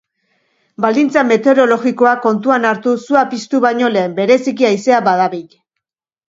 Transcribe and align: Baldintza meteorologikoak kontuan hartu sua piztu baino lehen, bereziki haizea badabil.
Baldintza 0.85 1.23
meteorologikoak 1.31 2.23
kontuan 2.27 2.65
hartu 2.69 2.95
sua 3.03 3.23
piztu 3.35 3.61
baino 3.67 3.93
lehen, 3.97 4.17
bereziki 4.21 4.69
haizea 4.71 5.05
badabil. 5.11 5.47